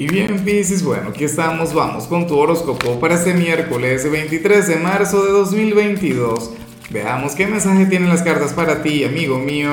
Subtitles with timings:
[0.00, 4.76] Y bien, Pisces, bueno, aquí estamos, vamos con tu horóscopo para este miércoles 23 de
[4.76, 6.52] marzo de 2022.
[6.90, 9.72] Veamos qué mensaje tienen las cartas para ti, amigo mío.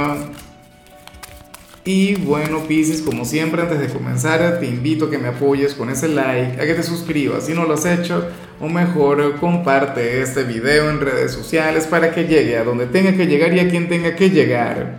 [1.83, 5.91] Y bueno, Pisces, como siempre, antes de comenzar, te invito a que me apoyes con
[5.91, 8.27] ese like, a que te suscribas si no lo has hecho,
[8.59, 13.27] o mejor, comparte este video en redes sociales para que llegue a donde tenga que
[13.27, 14.95] llegar y a quien tenga que llegar.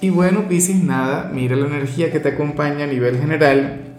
[0.00, 3.93] Y bueno, Pisces, nada, mira la energía que te acompaña a nivel general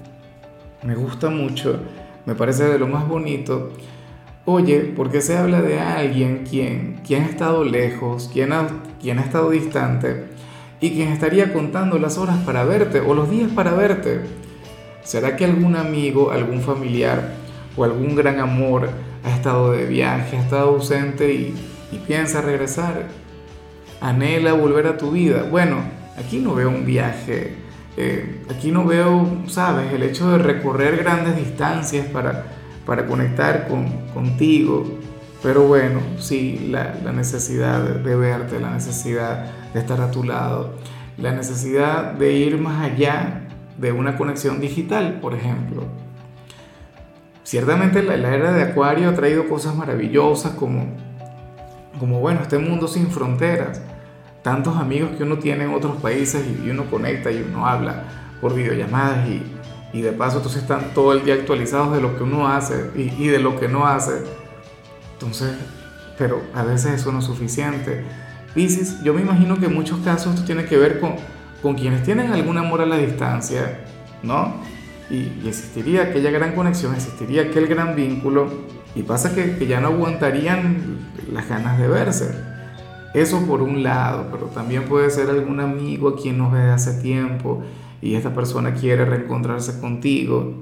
[0.86, 1.80] me gusta mucho,
[2.26, 3.72] me parece de lo más bonito.
[4.46, 8.68] Oye, porque se habla de alguien quien, quien ha estado lejos, quien ha,
[9.02, 10.26] quien ha estado distante
[10.80, 14.22] y quien estaría contando las horas para verte o los días para verte.
[15.04, 17.34] ¿Será que algún amigo, algún familiar
[17.76, 18.90] o algún gran amor
[19.24, 21.56] ha estado de viaje, ha estado ausente y,
[21.92, 23.08] y piensa regresar?
[24.02, 25.48] ¿Anhela volver a tu vida?
[25.50, 25.78] Bueno,
[26.20, 27.65] aquí no veo un viaje
[27.98, 32.46] eh, aquí no veo, sabes, el hecho de recorrer grandes distancias para,
[32.86, 34.84] para conectar con, contigo,
[35.42, 40.74] pero bueno, sí, la, la necesidad de verte, la necesidad de estar a tu lado,
[41.18, 45.84] la necesidad de ir más allá de una conexión digital, por ejemplo.
[47.44, 50.88] Ciertamente la, la era de Acuario ha traído cosas maravillosas como,
[52.00, 53.82] como, bueno, este mundo sin fronteras
[54.46, 58.04] tantos amigos que uno tiene en otros países y uno conecta y uno habla
[58.40, 59.42] por videollamadas y,
[59.92, 63.12] y de paso entonces están todo el día actualizados de lo que uno hace y,
[63.18, 64.22] y, de lo que no hace.
[65.14, 65.56] Entonces,
[66.20, 68.04] pero a veces eso no es suficiente.
[68.54, 71.16] Pisces, yo me imagino que en muchos casos esto tiene que ver con,
[71.64, 73.80] con quienes tienen algún amor a la distancia,
[74.22, 74.58] ¿no?
[75.10, 78.48] Y, y, existiría aquella gran conexión, existiría aquel gran vínculo
[78.94, 81.00] y pasa que, que ya no aguantarían
[81.32, 82.55] las ganas de verse.
[83.16, 87.02] Eso por un lado, pero también puede ser algún amigo a quien no ve hace
[87.02, 87.64] tiempo
[88.02, 90.56] y esta persona quiere reencontrarse contigo.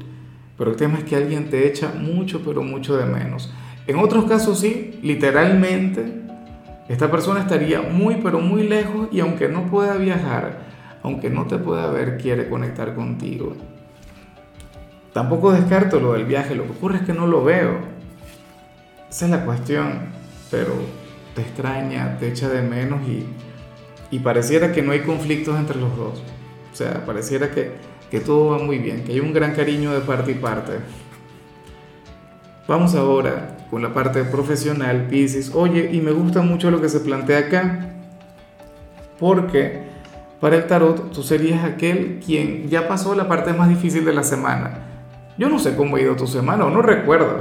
[0.56, 3.52] Pero el tema es que alguien te echa mucho, pero mucho de menos.
[3.88, 6.22] En otros casos sí, literalmente,
[6.88, 10.60] esta persona estaría muy, pero muy lejos y aunque no pueda viajar,
[11.02, 13.56] aunque no te pueda ver, quiere conectar contigo.
[15.11, 17.80] Tampoco descarto lo del viaje, lo que ocurre es que no lo veo.
[19.10, 20.02] Esa es la cuestión,
[20.52, 21.02] pero
[21.36, 23.26] te extraña, te echa de menos y,
[24.11, 26.21] y pareciera que no hay conflictos entre los dos.
[26.71, 27.71] O sea, pareciera que,
[28.10, 30.73] que todo va muy bien, que hay un gran cariño de parte y parte.
[32.67, 35.52] Vamos ahora con la parte profesional, Pisces.
[35.54, 37.89] Oye, y me gusta mucho lo que se plantea acá,
[39.20, 39.83] porque
[40.39, 44.23] para el tarot tú serías aquel quien ya pasó la parte más difícil de la
[44.23, 44.80] semana.
[45.38, 47.39] Yo no sé cómo ha ido tu semana, o no recuerdo,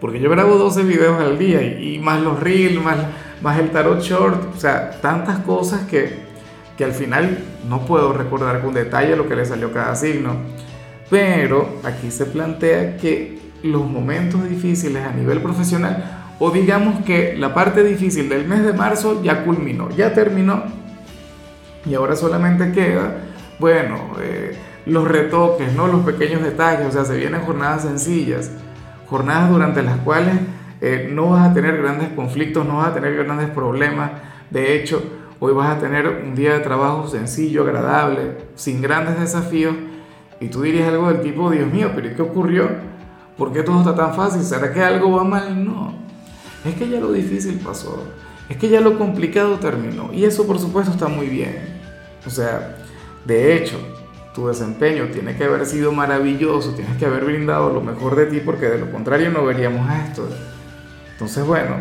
[0.00, 2.96] porque yo grabo 12 videos al día y, y más los reels, más
[3.44, 6.18] más el tarot short, o sea, tantas cosas que,
[6.78, 10.36] que al final no puedo recordar con detalle lo que le salió cada signo.
[11.10, 17.52] Pero aquí se plantea que los momentos difíciles a nivel profesional, o digamos que la
[17.52, 20.62] parte difícil del mes de marzo ya culminó, ya terminó,
[21.84, 23.18] y ahora solamente queda,
[23.58, 24.56] bueno, eh,
[24.86, 25.86] los retoques, ¿no?
[25.86, 28.50] los pequeños detalles, o sea, se vienen jornadas sencillas,
[29.06, 30.34] jornadas durante las cuales
[30.86, 34.10] eh, no vas a tener grandes conflictos, no vas a tener grandes problemas.
[34.50, 35.02] De hecho,
[35.40, 39.74] hoy vas a tener un día de trabajo sencillo, agradable, sin grandes desafíos.
[40.40, 42.68] Y tú dirías algo del tipo, Dios mío, pero ¿qué ocurrió?
[43.38, 44.42] ¿Por qué todo está tan fácil?
[44.42, 45.64] ¿Será que algo va mal?
[45.64, 45.94] No.
[46.66, 48.04] Es que ya lo difícil pasó.
[48.50, 50.12] Es que ya lo complicado terminó.
[50.12, 51.80] Y eso por supuesto está muy bien.
[52.26, 52.76] O sea,
[53.24, 53.78] de hecho,
[54.34, 58.40] tu desempeño tiene que haber sido maravilloso, tienes que haber brindado lo mejor de ti
[58.44, 60.28] porque de lo contrario no veríamos esto.
[61.14, 61.76] Entonces, bueno,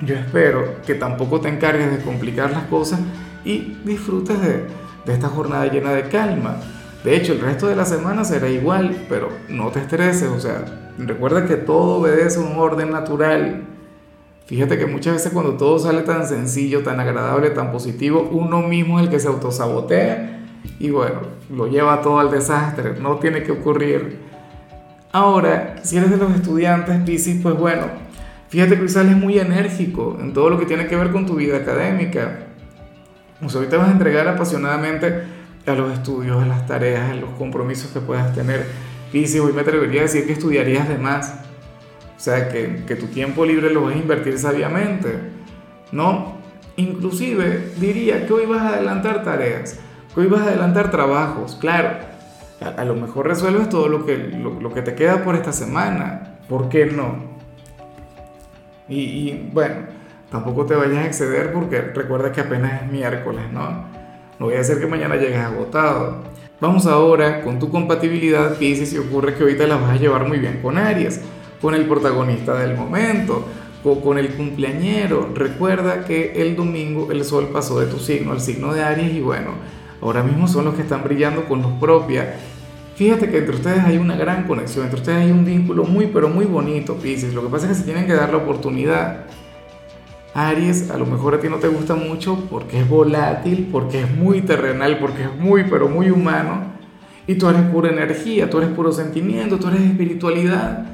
[0.00, 2.98] yo espero que tampoco te encargues de complicar las cosas
[3.44, 4.66] y disfrutes de,
[5.04, 6.56] de esta jornada llena de calma.
[7.04, 10.64] De hecho, el resto de la semana será igual, pero no te estreses, o sea,
[10.98, 13.64] recuerda que todo obedece a un orden natural.
[14.46, 18.98] Fíjate que muchas veces cuando todo sale tan sencillo, tan agradable, tan positivo, uno mismo
[18.98, 20.40] es el que se autosabotea
[20.78, 24.18] y bueno, lo lleva todo al desastre, no tiene que ocurrir.
[25.10, 27.86] Ahora, si eres de los estudiantes, Piscis, pues bueno,
[28.52, 31.56] Fíjate que sales muy enérgico en todo lo que tiene que ver con tu vida
[31.56, 32.40] académica.
[33.42, 35.22] O sea, hoy te vas a entregar apasionadamente
[35.66, 38.66] a los estudios, a las tareas, a los compromisos que puedas tener.
[39.10, 41.34] Y si hoy me atrevería a decir que estudiarías de más.
[42.14, 45.18] O sea, que, tu tiempo libre lo vas a invertir sabiamente.
[45.90, 46.36] ¿No?
[46.76, 49.80] Inclusive diría que hoy vas a adelantar tareas,
[50.14, 51.56] que hoy vas a adelantar trabajos.
[51.58, 52.00] Claro,
[52.60, 56.36] a, lo mejor resuelves todo lo que, lo que te queda por esta semana.
[56.50, 57.31] ¿Por qué no?
[58.88, 59.74] Y, bueno,
[60.30, 63.84] tampoco te vayas a exceder porque recuerda que apenas es miércoles, ¿no?
[64.38, 66.22] No voy a hacer que mañana llegues agotado.
[66.60, 70.38] Vamos ahora con tu compatibilidad Pisces y ocurre que ahorita la vas a llevar muy
[70.38, 71.20] bien con Aries,
[71.60, 73.44] con el protagonista del momento,
[73.84, 75.30] o con el cumpleañero.
[75.34, 79.20] Recuerda que el domingo el sol pasó de tu signo al signo de Aries y
[79.20, 79.50] bueno,
[80.00, 82.36] ahora mismo son los que están brillando con luz propia.
[82.94, 86.28] Fíjate que entre ustedes hay una gran conexión, entre ustedes hay un vínculo muy pero
[86.28, 87.32] muy bonito, Pisces.
[87.32, 89.24] Lo que pasa es que se tienen que dar la oportunidad.
[90.34, 94.10] Aries, a lo mejor a ti no te gusta mucho porque es volátil, porque es
[94.14, 96.72] muy terrenal, porque es muy, pero muy humano.
[97.26, 100.86] Y tú eres pura energía, tú eres puro sentimiento, tú eres espiritualidad.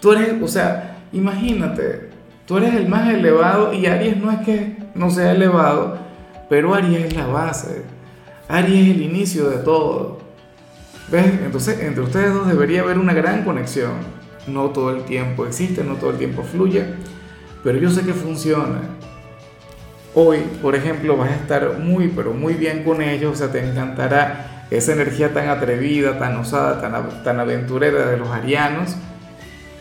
[0.00, 2.10] Tú eres, o sea, imagínate,
[2.46, 5.98] tú eres el más elevado y Aries no es que no sea elevado,
[6.48, 7.82] pero Aries es la base.
[8.48, 10.17] Aries es el inicio de todo.
[11.10, 11.26] ¿Ves?
[11.44, 13.92] Entonces, entre ustedes dos debería haber una gran conexión.
[14.46, 16.84] No todo el tiempo existe, no todo el tiempo fluye
[17.62, 18.80] pero yo sé que funciona.
[20.14, 23.62] Hoy, por ejemplo, vas a estar muy, pero muy bien con ellos, o sea, te
[23.62, 28.96] encantará esa energía tan atrevida, tan osada, tan, tan aventurera de los arianos.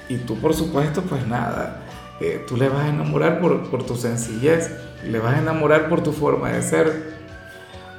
[0.09, 1.81] Y tú, por supuesto, pues nada,
[2.19, 4.71] eh, tú le vas a enamorar por, por, tu sencillez,
[5.03, 7.15] le vas a enamorar por tu forma de ser,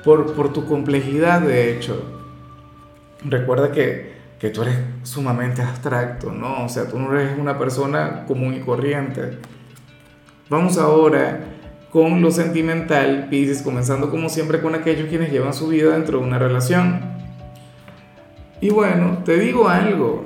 [0.05, 2.03] por, por tu complejidad, de hecho.
[3.25, 6.65] Recuerda que, que tú eres sumamente abstracto, ¿no?
[6.65, 9.39] O sea, tú no eres una persona común y corriente
[10.51, 11.41] Vamos ahora
[11.91, 16.25] con lo sentimental, Pisces, comenzando como siempre con aquellos quienes llevan su vida dentro de
[16.25, 17.01] una relación.
[18.59, 20.25] Y bueno, te digo algo,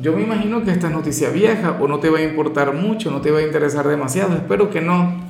[0.00, 3.10] yo me imagino que esta es noticia vieja o no te va a importar mucho,
[3.10, 5.20] no te va a interesar demasiado, espero que no.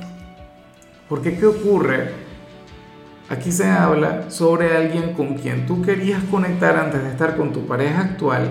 [1.09, 2.11] Porque ¿qué ocurre?
[3.33, 7.65] Aquí se habla sobre alguien con quien tú querías conectar antes de estar con tu
[7.65, 8.47] pareja actual,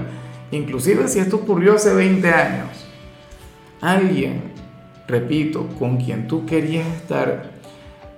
[0.50, 2.68] inclusive si esto ocurrió hace 20 años.
[3.80, 4.50] Alguien
[5.06, 7.52] repito, con quien tú querías estar,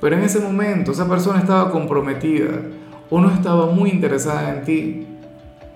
[0.00, 2.61] pero en ese momento esa persona estaba comprometida
[3.10, 5.06] o no estaba muy interesada en ti.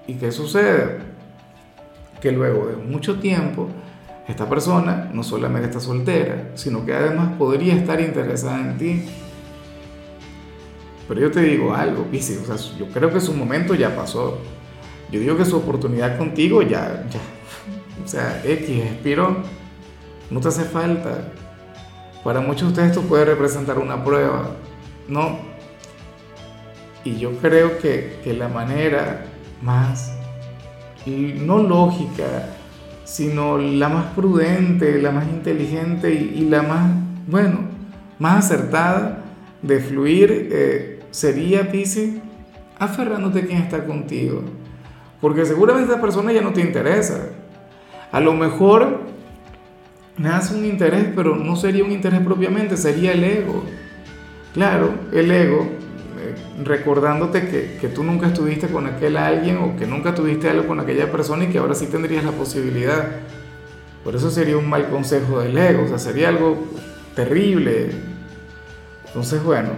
[0.07, 1.01] ¿Y qué sucede?
[2.23, 3.69] Que luego de mucho tiempo,
[4.27, 9.05] esta persona no solamente está soltera, sino que además podría estar interesada en ti.
[11.09, 14.39] Pero yo te digo algo, Pisces, o sea, yo creo que su momento ya pasó.
[15.11, 17.07] Yo digo que su oportunidad contigo ya,
[18.05, 19.43] o sea, X expiró
[20.31, 21.33] no te hace falta.
[22.23, 24.51] Para muchos de ustedes esto puede representar una prueba,
[25.09, 25.39] ¿no?
[27.05, 29.25] Y yo creo que, la manera
[29.63, 30.13] más,
[31.07, 32.51] no lógica,
[33.05, 36.91] sino la más prudente, la más inteligente y, la más,
[37.27, 37.61] bueno,
[38.19, 39.25] más acertada
[39.63, 42.21] de fluir eh, sería, Pisi,
[42.79, 44.43] aferrándote a quien está contigo.
[45.21, 47.31] Porque seguramente esa persona ya no te interesa.
[48.13, 49.01] A lo mejor
[50.17, 53.65] nace un interés, pero no sería un interés propiamente, sería el ego.
[54.55, 55.63] Claro, el ego,
[56.19, 60.67] eh, recordándote que, que, tú nunca estuviste con aquel alguien o que nunca tuviste algo
[60.67, 63.09] con aquella persona y que ahora sí tendrías la posibilidad.
[64.05, 66.57] Por eso sería un mal consejo del ego, o sea, sería algo
[67.15, 67.91] terrible.
[69.07, 69.71] Entonces, bueno,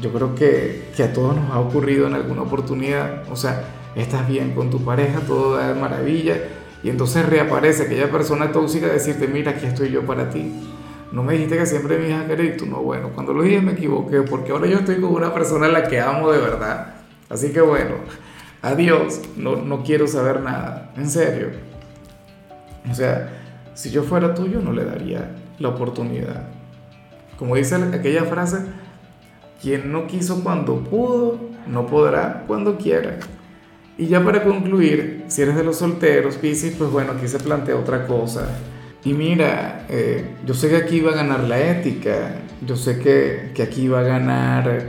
[0.00, 3.64] yo creo que, que a todos nos ha ocurrido en alguna oportunidad, o sea,
[3.94, 6.36] estás bien con tu pareja, todo da maravilla
[6.82, 10.52] y entonces reaparece aquella persona tóxica a decirte, mira, aquí estoy yo para ti.
[11.12, 13.42] No me dijiste que siempre me ibas a querer y tú no, bueno, cuando lo
[13.42, 16.38] dije me equivoqué porque ahora yo estoy con una persona a la que amo de
[16.38, 16.94] verdad.
[17.30, 17.94] Así que bueno,
[18.60, 21.48] adiós, no, no quiero saber nada, en serio.
[22.90, 23.30] O sea,
[23.74, 26.48] si yo fuera tuyo no le daría la oportunidad.
[27.38, 28.58] Como dice aquella frase,
[29.60, 33.18] quien no quiso cuando pudo, no podrá cuando quiera.
[33.98, 37.76] Y ya para concluir, si eres de los solteros, Pisces, pues bueno, aquí se plantea
[37.76, 38.46] otra cosa.
[39.04, 43.52] Y mira, eh, yo sé que aquí va a ganar la ética, yo sé que,
[43.54, 44.82] que aquí va a ganar,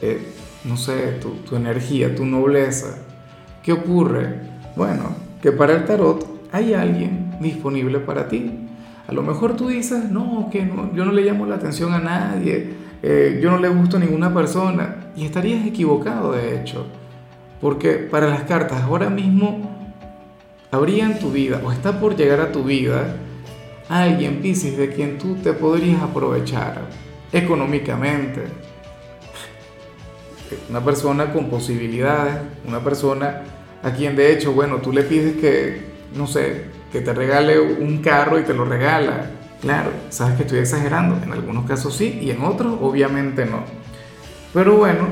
[0.00, 0.22] eh,
[0.64, 2.98] no sé, tu, tu, energía, tu nobleza.
[3.62, 4.36] ¿Qué ocurre?
[4.76, 8.68] Bueno, que para el tarot hay alguien disponible para ti.
[9.06, 11.98] A lo mejor tú dices, no, que no, yo no le llamo la atención a
[11.98, 15.12] nadie, eh, yo no le gusto a ninguna persona.
[15.16, 16.86] Y estarías equivocado, de hecho.
[17.60, 19.70] Porque para las cartas ahora mismo
[20.70, 23.16] habría en tu vida o está por llegar a tu vida
[23.88, 26.82] alguien, Pisces, de quien tú te podrías aprovechar
[27.32, 28.44] económicamente.
[30.68, 33.42] Una persona con posibilidades, una persona
[33.82, 35.80] a quien de hecho, bueno, tú le pides que,
[36.14, 39.30] no sé, que te regale un carro y te lo regala.
[39.60, 43.58] Claro, sabes que estoy exagerando, en algunos casos sí y en otros obviamente no.
[44.54, 45.08] Pero bueno,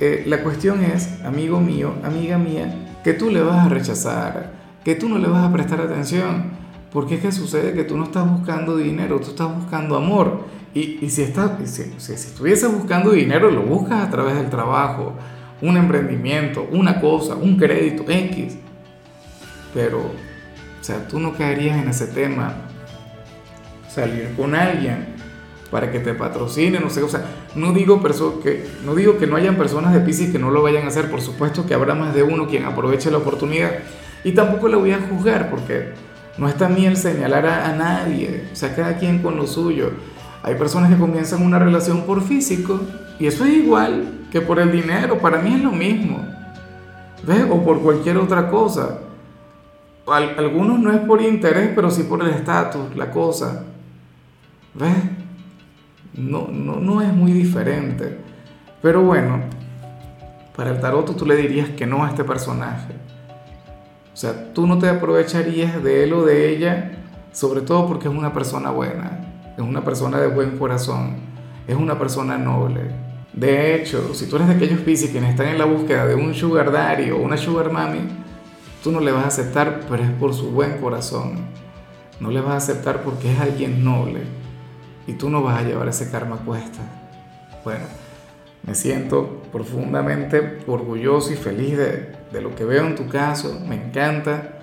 [0.00, 4.52] eh, la cuestión es, amigo mío, amiga mía, que tú le vas a rechazar,
[4.84, 6.50] que tú no le vas a prestar atención,
[6.92, 10.46] porque es que sucede que tú no estás buscando dinero, tú estás buscando amor.
[10.74, 15.14] Y, y si, estás, estuvieses buscando dinero, lo buscas a través del trabajo,
[15.60, 18.56] un emprendimiento, una cosa, un crédito, X.
[19.72, 22.71] Pero, o sea, tú no caerías en ese tema.
[23.92, 25.06] Salir con alguien
[25.70, 28.02] para que te patrocine, no sé, o sea, no digo,
[28.42, 31.10] que, no digo que no hayan personas de Pisces que no lo vayan a hacer,
[31.10, 33.70] por supuesto que habrá más de uno quien aproveche la oportunidad
[34.22, 35.94] y tampoco la voy a juzgar porque
[36.36, 39.92] no está bien el señalar a, a nadie, o sea, cada quien con lo suyo.
[40.42, 42.80] Hay personas que comienzan una relación por físico
[43.18, 46.26] y eso es igual que por el dinero, para mí es lo mismo.
[47.22, 47.44] ¿Ves?
[47.50, 48.98] O por cualquier otra cosa.
[50.06, 53.64] algunos no es por interés, pero sí por el estatus, la cosa.
[54.74, 54.96] ¿Ves?
[56.14, 58.18] No, no, no es muy diferente.
[58.80, 59.40] Pero bueno,
[60.56, 62.94] para el tarot tú le dirías que no a este personaje.
[64.12, 66.92] O sea, tú no te aprovecharías de él o de ella,
[67.32, 69.20] sobre todo porque es una persona buena,
[69.56, 71.16] es una persona de buen corazón,
[71.66, 72.90] es una persona noble.
[73.32, 76.34] De hecho, si tú eres de aquellos Pisces quienes están en la búsqueda de un
[76.34, 78.00] sugar daddy o una sugar mami,
[78.84, 81.36] tú no le vas a aceptar, pero es por su buen corazón.
[82.20, 84.41] No le vas a aceptar porque es alguien noble
[85.06, 86.80] y tú no vas a llevar ese karma a cuesta.
[87.64, 87.84] Bueno,
[88.66, 94.58] me siento profundamente orgulloso y feliz de, lo que veo en tu caso, me encanta.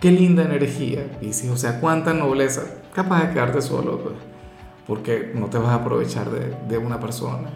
[0.00, 4.14] Qué linda energía, Pisces, o sea, cuánta nobleza, capaz de quedarte solo, pues
[4.86, 7.50] porque no te vas a aprovechar de, una persona.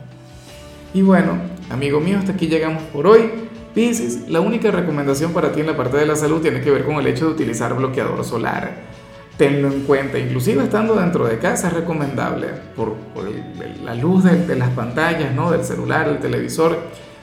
[0.95, 1.39] Y bueno,
[1.71, 3.31] amigo mío, hasta aquí llegamos por hoy.
[3.75, 6.85] Pisces, la única recomendación para ti en la parte de la salud tiene que ver
[6.85, 8.85] con el hecho de utilizar bloqueador solar.
[9.37, 12.95] Tenlo en cuenta, inclusive estando dentro de casa es recomendable por,
[13.85, 15.51] la luz de, las pantallas, ¿no?
[15.51, 16.79] del celular, del televisor.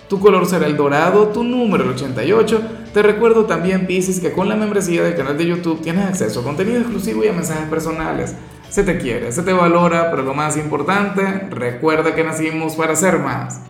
[0.08, 2.62] Tu color será el dorado, tu número el 88.
[2.94, 6.44] Te recuerdo también, Pisces, que con la membresía del canal de YouTube tienes acceso a
[6.44, 8.36] contenido exclusivo y a mensajes personales
[8.74, 13.20] se te quiere, se te valora, pero lo más importante, recuerda que nacimos para ser
[13.20, 13.62] más.